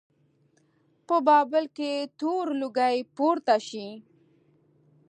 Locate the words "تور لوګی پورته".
2.19-3.55